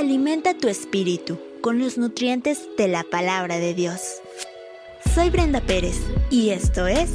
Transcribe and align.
Alimenta 0.00 0.54
tu 0.54 0.68
espíritu 0.68 1.38
con 1.60 1.78
los 1.78 1.98
nutrientes 1.98 2.66
de 2.78 2.88
la 2.88 3.02
palabra 3.02 3.58
de 3.58 3.74
Dios. 3.74 4.00
Soy 5.14 5.28
Brenda 5.28 5.60
Pérez 5.60 6.00
y 6.30 6.48
esto 6.48 6.86
es 6.86 7.10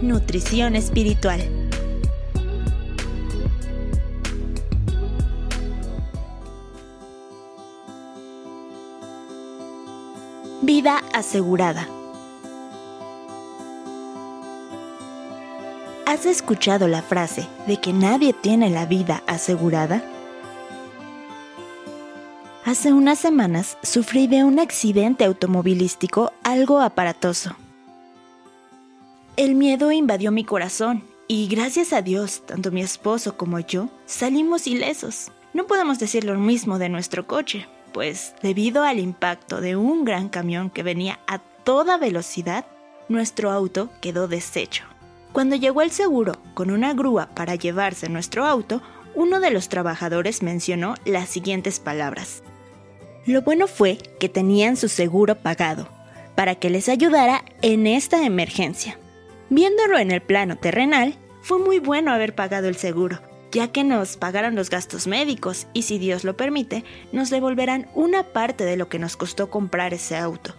Nutrición 0.00 0.74
Espiritual. 0.74 1.42
Vida 10.62 11.02
asegurada. 11.12 11.86
¿Has 16.06 16.24
escuchado 16.24 16.88
la 16.88 17.02
frase 17.02 17.46
de 17.66 17.82
que 17.82 17.92
nadie 17.92 18.32
tiene 18.32 18.70
la 18.70 18.86
vida 18.86 19.22
asegurada? 19.26 20.13
Hace 22.66 22.94
unas 22.94 23.18
semanas 23.18 23.76
sufrí 23.82 24.26
de 24.26 24.42
un 24.42 24.58
accidente 24.58 25.26
automovilístico 25.26 26.32
algo 26.42 26.80
aparatoso. 26.80 27.54
El 29.36 29.54
miedo 29.54 29.92
invadió 29.92 30.32
mi 30.32 30.44
corazón 30.44 31.04
y 31.28 31.46
gracias 31.48 31.92
a 31.92 32.00
Dios, 32.00 32.40
tanto 32.46 32.70
mi 32.70 32.80
esposo 32.80 33.36
como 33.36 33.60
yo 33.60 33.90
salimos 34.06 34.66
ilesos. 34.66 35.30
No 35.52 35.66
podemos 35.66 35.98
decir 35.98 36.24
lo 36.24 36.38
mismo 36.38 36.78
de 36.78 36.88
nuestro 36.88 37.26
coche, 37.26 37.68
pues 37.92 38.34
debido 38.40 38.82
al 38.82 38.98
impacto 38.98 39.60
de 39.60 39.76
un 39.76 40.06
gran 40.06 40.30
camión 40.30 40.70
que 40.70 40.82
venía 40.82 41.20
a 41.26 41.40
toda 41.40 41.98
velocidad, 41.98 42.64
nuestro 43.10 43.50
auto 43.50 43.90
quedó 44.00 44.26
deshecho. 44.26 44.84
Cuando 45.32 45.54
llegó 45.54 45.82
el 45.82 45.90
seguro 45.90 46.36
con 46.54 46.70
una 46.70 46.94
grúa 46.94 47.28
para 47.34 47.56
llevarse 47.56 48.08
nuestro 48.08 48.46
auto, 48.46 48.80
uno 49.14 49.38
de 49.40 49.50
los 49.50 49.68
trabajadores 49.68 50.42
mencionó 50.42 50.94
las 51.04 51.28
siguientes 51.28 51.78
palabras. 51.78 52.42
Lo 53.26 53.40
bueno 53.42 53.68
fue 53.68 53.98
que 54.20 54.28
tenían 54.28 54.76
su 54.76 54.88
seguro 54.88 55.36
pagado, 55.36 55.88
para 56.34 56.56
que 56.56 56.68
les 56.68 56.88
ayudara 56.88 57.44
en 57.62 57.86
esta 57.86 58.24
emergencia. 58.26 58.98
Viéndolo 59.48 59.98
en 59.98 60.10
el 60.10 60.20
plano 60.20 60.56
terrenal, 60.56 61.16
fue 61.40 61.58
muy 61.58 61.78
bueno 61.78 62.12
haber 62.12 62.34
pagado 62.34 62.68
el 62.68 62.76
seguro, 62.76 63.20
ya 63.50 63.68
que 63.68 63.82
nos 63.82 64.16
pagaron 64.16 64.54
los 64.54 64.68
gastos 64.68 65.06
médicos 65.06 65.66
y 65.72 65.82
si 65.82 65.98
Dios 65.98 66.24
lo 66.24 66.36
permite, 66.36 66.84
nos 67.12 67.30
devolverán 67.30 67.88
una 67.94 68.24
parte 68.24 68.64
de 68.64 68.76
lo 68.76 68.88
que 68.88 68.98
nos 68.98 69.16
costó 69.16 69.48
comprar 69.48 69.94
ese 69.94 70.16
auto. 70.16 70.54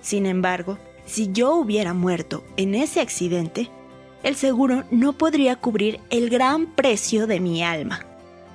Sin 0.00 0.26
embargo, 0.26 0.78
si 1.06 1.32
yo 1.32 1.54
hubiera 1.54 1.94
muerto 1.94 2.44
en 2.56 2.74
ese 2.74 3.00
accidente, 3.00 3.70
el 4.22 4.36
seguro 4.36 4.84
no 4.90 5.14
podría 5.14 5.56
cubrir 5.56 6.00
el 6.10 6.30
gran 6.30 6.66
precio 6.66 7.26
de 7.26 7.40
mi 7.40 7.64
alma. 7.64 8.06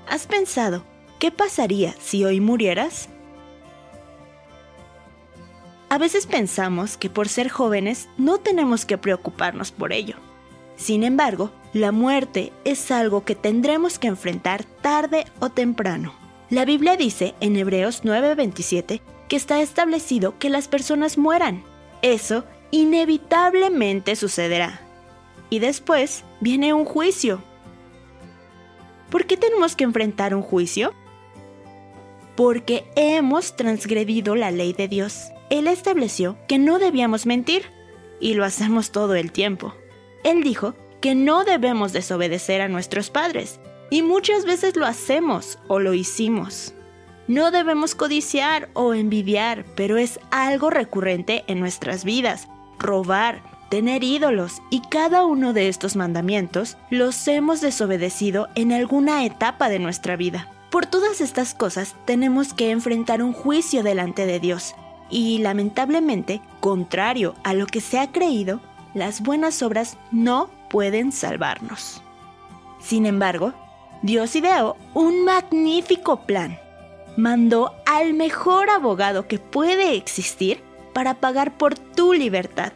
¿Has 0.07 0.27
pensado 0.27 0.83
qué 1.19 1.31
pasaría 1.31 1.93
si 1.99 2.23
hoy 2.23 2.39
murieras? 2.39 3.09
A 5.89 5.97
veces 5.97 6.27
pensamos 6.27 6.97
que 6.97 7.09
por 7.09 7.27
ser 7.27 7.49
jóvenes 7.49 8.09
no 8.17 8.37
tenemos 8.37 8.85
que 8.85 8.99
preocuparnos 8.99 9.71
por 9.71 9.91
ello. 9.91 10.17
Sin 10.75 11.03
embargo, 11.03 11.51
la 11.73 11.91
muerte 11.91 12.53
es 12.63 12.91
algo 12.91 13.25
que 13.25 13.33
tendremos 13.33 13.97
que 13.97 14.07
enfrentar 14.07 14.63
tarde 14.63 15.25
o 15.39 15.49
temprano. 15.49 16.13
La 16.51 16.63
Biblia 16.63 16.95
dice 16.95 17.33
en 17.41 17.57
Hebreos 17.57 18.03
9:27 18.03 19.01
que 19.27 19.35
está 19.35 19.61
establecido 19.61 20.37
que 20.37 20.49
las 20.49 20.67
personas 20.67 21.17
mueran. 21.17 21.63
Eso 22.03 22.43
inevitablemente 22.69 24.15
sucederá. 24.15 24.81
Y 25.49 25.57
después 25.57 26.23
viene 26.39 26.73
un 26.73 26.85
juicio. 26.85 27.41
¿Por 29.09 29.25
qué 29.25 29.37
tenemos 29.37 29.75
que 29.75 29.85
enfrentar 29.85 30.35
un 30.35 30.43
juicio? 30.43 30.93
Porque 32.35 32.85
hemos 32.95 33.55
transgredido 33.55 34.35
la 34.35 34.51
ley 34.51 34.73
de 34.73 34.87
Dios. 34.87 35.31
Él 35.49 35.67
estableció 35.67 36.37
que 36.47 36.57
no 36.57 36.79
debíamos 36.79 37.25
mentir, 37.25 37.63
y 38.19 38.33
lo 38.33 38.45
hacemos 38.45 38.91
todo 38.91 39.15
el 39.15 39.31
tiempo. 39.31 39.73
Él 40.23 40.43
dijo 40.43 40.75
que 41.01 41.15
no 41.15 41.45
debemos 41.45 41.93
desobedecer 41.93 42.61
a 42.61 42.67
nuestros 42.67 43.09
padres, 43.09 43.59
y 43.89 44.01
muchas 44.01 44.45
veces 44.45 44.75
lo 44.75 44.85
hacemos 44.85 45.57
o 45.67 45.79
lo 45.79 45.93
hicimos. 45.93 46.73
No 47.27 47.51
debemos 47.51 47.95
codiciar 47.95 48.69
o 48.73 48.93
envidiar, 48.93 49.65
pero 49.75 49.97
es 49.97 50.19
algo 50.31 50.69
recurrente 50.69 51.43
en 51.47 51.59
nuestras 51.59 52.03
vidas. 52.03 52.47
Robar, 52.79 53.43
tener 53.69 54.03
ídolos 54.03 54.61
y 54.69 54.81
cada 54.81 55.25
uno 55.25 55.53
de 55.53 55.69
estos 55.69 55.95
mandamientos 55.95 56.77
los 56.89 57.27
hemos 57.27 57.61
desobedecido 57.61 58.47
en 58.55 58.71
alguna 58.71 59.25
etapa 59.25 59.69
de 59.69 59.79
nuestra 59.79 60.15
vida. 60.15 60.51
Por 60.71 60.85
todas 60.85 61.21
estas 61.21 61.53
cosas 61.53 61.95
tenemos 62.05 62.53
que 62.53 62.71
enfrentar 62.71 63.21
un 63.21 63.33
juicio 63.33 63.83
delante 63.83 64.25
de 64.25 64.39
Dios, 64.39 64.75
y 65.09 65.39
lamentablemente, 65.39 66.41
contrario 66.59 67.35
a 67.43 67.53
lo 67.53 67.65
que 67.65 67.81
se 67.81 67.99
ha 67.99 68.11
creído, 68.11 68.59
las 68.93 69.21
buenas 69.21 69.61
obras 69.61 69.97
no 70.11 70.49
pueden 70.69 71.11
salvarnos. 71.11 72.01
Sin 72.79 73.05
embargo, 73.05 73.53
Dios 74.01 74.35
ideó 74.35 74.77
un 74.93 75.25
magnífico 75.25 76.21
plan. 76.21 76.57
Mandó 77.17 77.73
al 77.85 78.13
mejor 78.13 78.69
abogado 78.69 79.27
que 79.27 79.39
puede 79.39 79.95
existir 79.95 80.63
para 80.93 81.15
pagar 81.15 81.57
por 81.57 81.77
tu 81.77 82.13
libertad. 82.13 82.71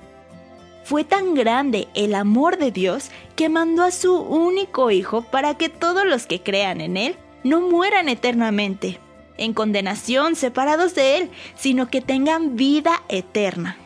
Fue 0.84 1.06
tan 1.06 1.34
grande 1.34 1.88
el 1.94 2.14
amor 2.14 2.58
de 2.58 2.72
Dios 2.72 3.10
que 3.38 3.48
mandó 3.48 3.84
a 3.84 3.92
su 3.92 4.18
único 4.18 4.92
Hijo 4.92 5.22
para 5.22 5.56
que 5.56 5.70
todos 5.70 6.06
los 6.06 6.28
que 6.28 6.42
crean 6.42 6.82
en 6.82 6.98
Él 6.98 7.16
no 7.44 7.62
mueran 7.62 8.10
eternamente, 8.10 9.00
en 9.38 9.54
condenación, 9.54 10.36
separados 10.36 10.96
de 10.96 11.18
Él, 11.18 11.30
sino 11.56 11.90
que 11.90 12.02
tengan 12.02 12.56
vida 12.56 13.04
eterna. 13.10 13.78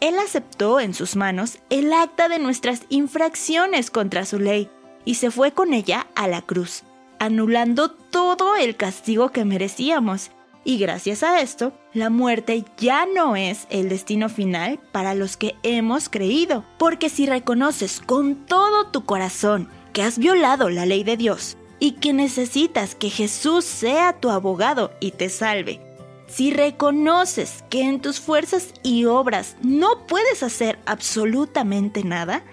Él 0.00 0.18
aceptó 0.18 0.80
en 0.80 0.94
sus 0.94 1.14
manos 1.14 1.58
el 1.68 1.92
acta 1.92 2.28
de 2.28 2.38
nuestras 2.38 2.82
infracciones 2.88 3.90
contra 3.90 4.24
su 4.24 4.38
ley 4.38 4.70
y 5.04 5.16
se 5.16 5.30
fue 5.30 5.52
con 5.52 5.74
ella 5.74 6.06
a 6.14 6.26
la 6.26 6.42
cruz, 6.42 6.84
anulando 7.18 7.90
todo 7.90 8.56
el 8.56 8.76
castigo 8.76 9.30
que 9.30 9.44
merecíamos. 9.44 10.30
Y 10.64 10.78
gracias 10.78 11.22
a 11.22 11.40
esto, 11.40 11.72
la 11.94 12.10
muerte 12.10 12.64
ya 12.78 13.06
no 13.06 13.36
es 13.36 13.66
el 13.70 13.88
destino 13.88 14.28
final 14.28 14.78
para 14.92 15.14
los 15.14 15.36
que 15.36 15.54
hemos 15.62 16.08
creído, 16.08 16.64
porque 16.78 17.08
si 17.08 17.26
reconoces 17.26 18.00
con 18.00 18.46
todo 18.46 18.86
tu 18.88 19.04
corazón 19.04 19.68
que 19.92 20.02
has 20.02 20.18
violado 20.18 20.70
la 20.70 20.86
ley 20.86 21.02
de 21.02 21.16
Dios, 21.16 21.56
y 21.80 21.92
que 21.92 22.12
necesitas 22.12 22.94
que 22.94 23.10
Jesús 23.10 23.64
sea 23.64 24.12
tu 24.12 24.30
abogado 24.30 24.92
y 25.00 25.12
te 25.12 25.30
salve. 25.30 25.80
Si 26.28 26.52
reconoces 26.52 27.64
que 27.70 27.82
en 27.82 28.00
tus 28.00 28.20
fuerzas 28.20 28.72
y 28.84 29.06
obras 29.06 29.56
no 29.62 30.06
puedes 30.06 30.44
hacer 30.44 30.78
absolutamente 30.86 32.04
nada, 32.04 32.44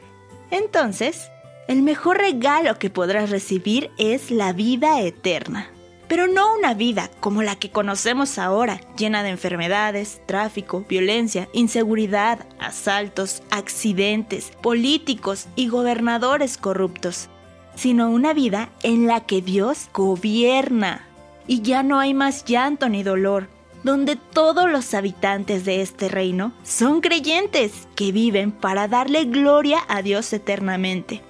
entonces 0.50 1.30
el 1.68 1.84
mejor 1.84 2.18
regalo 2.18 2.80
que 2.80 2.90
podrás 2.90 3.30
recibir 3.30 3.92
es 4.00 4.32
la 4.32 4.54
vida 4.54 5.02
eterna. 5.02 5.70
Pero 6.08 6.28
no 6.28 6.56
una 6.56 6.74
vida 6.74 7.12
como 7.20 7.44
la 7.44 7.58
que 7.58 7.70
conocemos 7.70 8.40
ahora, 8.40 8.80
llena 8.98 9.24
de 9.24 9.30
enfermedades, 9.30 10.22
tráfico, 10.26 10.86
violencia, 10.88 11.50
inseguridad, 11.52 12.48
asaltos, 12.60 13.44
accidentes, 13.52 14.54
políticos 14.62 15.48
y 15.58 15.68
gobernadores 15.68 16.58
corruptos 16.58 17.30
sino 17.78 18.10
una 18.10 18.34
vida 18.34 18.70
en 18.84 19.08
la 19.08 19.22
que 19.22 19.42
Dios 19.42 19.90
gobierna. 19.94 21.08
Y 21.48 21.62
ya 21.62 21.84
no 21.84 22.00
hay 22.00 22.14
más 22.14 22.44
llanto 22.44 22.90
ni 22.90 23.04
dolor, 23.04 23.48
donde 23.84 24.18
todos 24.18 24.70
los 24.70 24.94
habitantes 24.94 25.64
de 25.64 25.82
este 25.82 26.10
reino 26.10 26.52
son 26.64 27.00
creyentes 27.00 27.88
que 27.96 28.12
viven 28.12 28.52
para 28.52 28.88
darle 28.88 29.26
gloria 29.26 29.80
a 29.88 30.02
Dios 30.02 30.34
eternamente, 30.34 31.22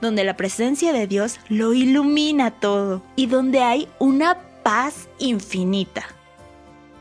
donde 0.00 0.24
la 0.24 0.36
presencia 0.36 0.92
de 0.92 1.06
Dios 1.06 1.38
lo 1.48 1.74
ilumina 1.74 2.50
todo 2.50 3.02
y 3.14 3.26
donde 3.26 3.60
hay 3.60 3.88
una 4.00 4.38
paz 4.64 5.08
infinita. 5.18 6.13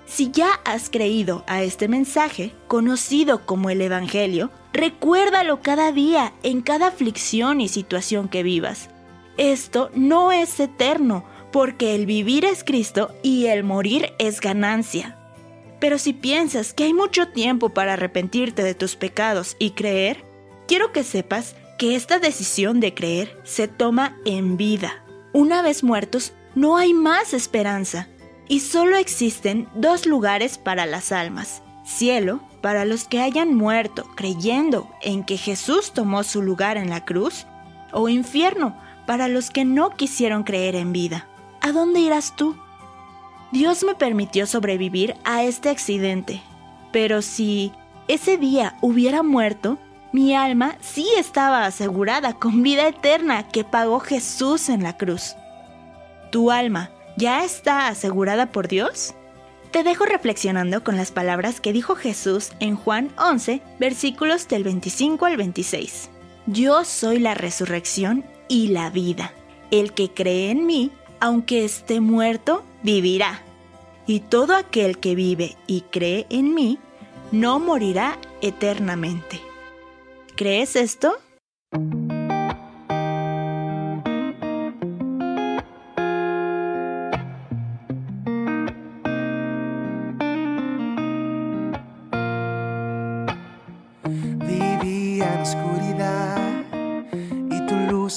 Si 0.05 0.31
ya 0.31 0.59
has 0.65 0.89
creído 0.89 1.43
a 1.47 1.63
este 1.63 1.87
mensaje, 1.87 2.53
conocido 2.67 3.45
como 3.45 3.69
el 3.69 3.81
Evangelio, 3.81 4.51
recuérdalo 4.73 5.61
cada 5.61 5.91
día, 5.91 6.33
en 6.43 6.61
cada 6.61 6.87
aflicción 6.87 7.61
y 7.61 7.67
situación 7.67 8.27
que 8.27 8.43
vivas. 8.43 8.89
Esto 9.37 9.89
no 9.95 10.31
es 10.31 10.59
eterno, 10.59 11.25
porque 11.51 11.95
el 11.95 12.05
vivir 12.05 12.45
es 12.45 12.63
Cristo 12.63 13.11
y 13.23 13.45
el 13.45 13.63
morir 13.63 14.13
es 14.19 14.41
ganancia. 14.41 15.17
Pero 15.79 15.97
si 15.97 16.13
piensas 16.13 16.73
que 16.73 16.85
hay 16.85 16.93
mucho 16.93 17.29
tiempo 17.29 17.69
para 17.69 17.93
arrepentirte 17.93 18.63
de 18.63 18.75
tus 18.75 18.95
pecados 18.95 19.55
y 19.59 19.71
creer, 19.71 20.23
quiero 20.67 20.91
que 20.91 21.03
sepas 21.03 21.55
que 21.77 21.95
esta 21.95 22.19
decisión 22.19 22.79
de 22.79 22.93
creer 22.93 23.39
se 23.43 23.67
toma 23.67 24.17
en 24.25 24.57
vida. 24.57 25.03
Una 25.33 25.61
vez 25.61 25.83
muertos, 25.83 26.33
no 26.55 26.77
hay 26.77 26.93
más 26.93 27.33
esperanza 27.33 28.07
y 28.47 28.59
solo 28.59 28.97
existen 28.97 29.67
dos 29.75 30.05
lugares 30.05 30.57
para 30.57 30.85
las 30.85 31.11
almas. 31.11 31.61
Cielo 31.83 32.39
para 32.61 32.85
los 32.85 33.05
que 33.07 33.19
hayan 33.19 33.53
muerto 33.53 34.05
creyendo 34.15 34.89
en 35.01 35.23
que 35.23 35.37
Jesús 35.37 35.91
tomó 35.91 36.23
su 36.23 36.41
lugar 36.41 36.77
en 36.77 36.89
la 36.89 37.03
cruz, 37.03 37.45
o 37.91 38.09
infierno 38.09 38.75
para 39.05 39.27
los 39.27 39.49
que 39.49 39.65
no 39.65 39.89
quisieron 39.91 40.43
creer 40.43 40.75
en 40.75 40.93
vida. 40.93 41.27
¿A 41.61 41.71
dónde 41.71 41.99
irás 41.99 42.35
tú? 42.35 42.55
Dios 43.51 43.83
me 43.83 43.95
permitió 43.95 44.47
sobrevivir 44.47 45.15
a 45.25 45.43
este 45.43 45.69
accidente, 45.69 46.41
pero 46.91 47.21
si 47.21 47.71
ese 48.07 48.37
día 48.37 48.77
hubiera 48.81 49.23
muerto, 49.23 49.77
mi 50.11 50.35
alma 50.35 50.75
sí 50.81 51.07
estaba 51.17 51.65
asegurada 51.65 52.33
con 52.33 52.63
vida 52.63 52.87
eterna 52.87 53.47
que 53.47 53.63
pagó 53.63 53.99
Jesús 53.99 54.69
en 54.69 54.83
la 54.83 54.97
cruz. 54.97 55.35
¿Tu 56.31 56.49
alma 56.49 56.91
ya 57.17 57.43
está 57.43 57.87
asegurada 57.87 58.51
por 58.51 58.67
Dios? 58.67 59.13
Te 59.71 59.83
dejo 59.83 60.05
reflexionando 60.05 60.83
con 60.83 60.97
las 60.97 61.11
palabras 61.11 61.59
que 61.59 61.73
dijo 61.73 61.95
Jesús 61.95 62.51
en 62.59 62.75
Juan 62.75 63.11
11, 63.17 63.61
versículos 63.79 64.47
del 64.47 64.63
25 64.63 65.25
al 65.25 65.37
26. 65.37 66.09
Yo 66.45 66.83
soy 66.85 67.19
la 67.19 67.33
resurrección 67.33 68.23
y 68.47 68.67
la 68.67 68.89
vida. 68.89 69.33
El 69.71 69.93
que 69.93 70.11
cree 70.11 70.51
en 70.51 70.65
mí, 70.67 70.91
aunque 71.19 71.65
esté 71.65 72.01
muerto, 72.01 72.63
vivirá. 72.83 73.41
Y 74.05 74.19
todo 74.19 74.55
aquel 74.55 74.99
que 74.99 75.15
vive 75.15 75.55
y 75.65 75.81
cree 75.81 76.27
en 76.29 76.53
mí, 76.53 76.77
no 77.31 77.59
morirá 77.59 78.19
eternamente. 78.41 79.41
¿Crees 80.35 80.75
esto? 80.75 81.15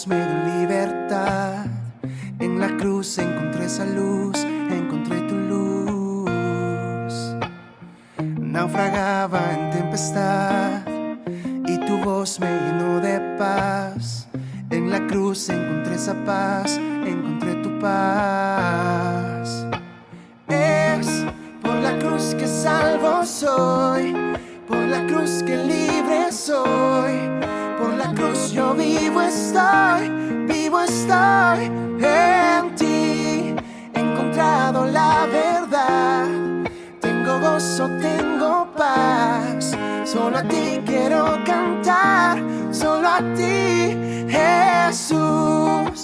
Me 0.05 0.17
dio 0.17 0.61
libertad. 0.61 1.65
En 2.39 2.61
la 2.61 2.77
cruz 2.77 3.17
encontré 3.19 3.65
esa 3.65 3.87
luz, 3.87 4.45
encontré 4.69 5.21
tu 5.23 5.35
luz. 5.35 7.15
Naufragaba 8.39 9.41
en 9.55 9.71
tempestad 9.71 10.83
y 11.67 11.79
tu 11.87 11.97
voz 12.05 12.39
me 12.41 12.51
llenó 12.61 13.01
de 13.01 13.19
paz. 13.39 14.29
En 14.69 14.91
la 14.91 15.07
cruz 15.07 15.49
encontré 15.49 15.95
esa 15.95 16.15
paz, 16.25 16.79
encontré 17.07 17.55
tu 17.63 17.79
paz. 17.79 19.67
Es 20.49 21.25
por 21.63 21.77
la 21.77 21.99
cruz 21.99 22.35
que 22.35 22.47
salvo 22.47 23.25
soy, 23.25 24.15
por 24.69 24.79
la 24.79 25.07
cruz 25.07 25.43
que 25.43 25.57
libre 25.57 26.31
soy, 26.33 27.15
cruz 28.17 28.51
yo 28.53 28.75
vivo 28.75 29.21
estoy, 29.21 30.09
vivo 30.49 30.81
estoy 30.81 31.71
en 32.01 32.75
ti. 32.75 33.55
He 33.95 34.01
encontrado 34.01 34.87
la 34.87 35.27
verdad, 35.31 36.27
tengo 37.01 37.39
gozo, 37.39 37.89
tengo 38.01 38.69
paz. 38.77 39.77
Solo 40.05 40.39
a 40.39 40.43
ti 40.43 40.81
quiero 40.87 41.39
cantar, 41.45 42.43
solo 42.73 43.09
a 43.09 43.21
ti, 43.35 43.97
Jesús. 44.29 45.96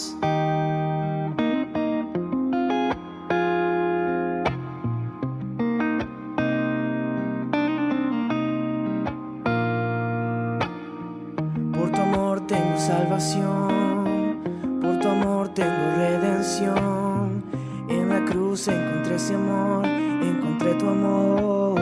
Salvación, 12.87 14.41
por 14.81 14.99
tu 14.99 15.09
amor 15.09 15.49
tengo 15.55 15.95
redención. 15.97 17.45
En 17.89 18.09
la 18.09 18.25
cruz 18.25 18.67
encontré 18.67 19.15
ese 19.15 19.35
amor, 19.35 19.87
encontré 19.87 20.75
tu 20.75 20.89
amor. 20.89 21.81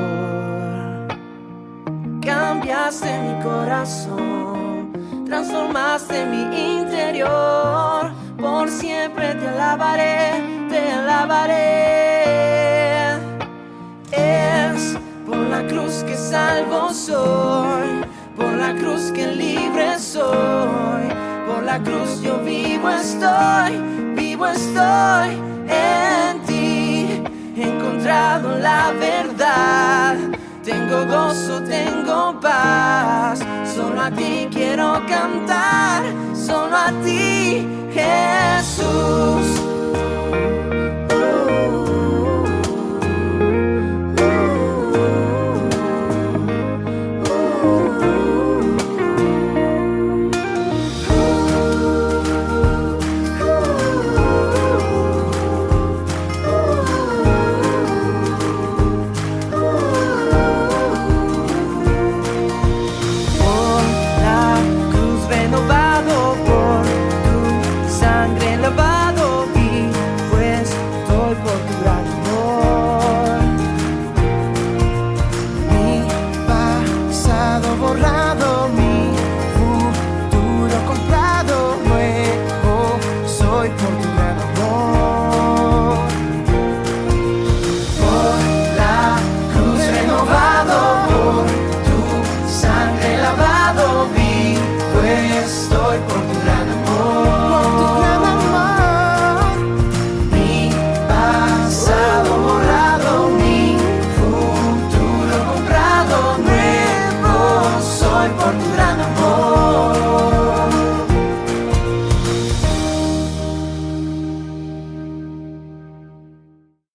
Cambiaste 2.21 3.11
mi 3.27 3.43
corazón, 3.43 4.93
transformaste 5.25 6.27
mi 6.27 6.43
interior. 6.81 8.13
Por 8.39 8.69
siempre 8.69 9.35
te 9.37 9.49
alabaré, 9.49 10.69
te 10.69 10.93
alabaré. 10.93 11.61
Es 14.13 14.99
por 15.27 15.39
la 15.39 15.67
cruz 15.67 16.05
que 16.05 16.17
salvo 16.17 16.93
soy, 16.93 17.40
por 18.41 18.53
la 18.55 18.75
cruz 18.75 19.13
que 19.13 19.27
libre 19.27 19.99
soy, 19.99 21.05
por 21.47 21.63
la 21.63 21.79
cruz 21.83 22.21
yo 22.23 22.39
vivo 22.39 22.89
estoy, 22.89 23.73
vivo 24.17 24.47
estoy 24.47 25.29
en 25.69 26.43
ti. 26.47 27.23
He 27.57 27.63
encontrado 27.63 28.57
la 28.59 28.93
verdad, 28.93 30.17
tengo 30.65 31.07
gozo, 31.07 31.63
tengo 31.63 32.41
paz. 32.41 33.41
Solo 33.75 34.01
a 34.01 34.11
ti 34.11 34.49
quiero 34.51 35.03
cantar, 35.07 36.03
solo 36.35 36.77
a 36.77 36.91
ti, 37.05 37.67
Jesús. 37.93 38.70
doy 83.51 83.69
por 83.71 84.03
tu 84.03 84.09
gran 84.15 84.39
amor. 84.39 84.90